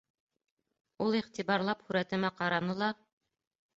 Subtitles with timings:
[1.07, 2.89] Ул иғтибарлап һүрәтемә ҡараны ла: